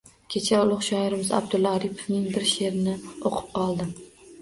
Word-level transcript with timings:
Kecha 0.35 0.61
ulugʻ 0.61 0.81
shoirimiz 0.87 1.29
Abdulla 1.41 1.75
Oripovning 1.81 2.27
bir 2.35 2.51
sheʼrini 2.57 2.99
oʻqib 3.19 3.57
qoldim 3.57 3.99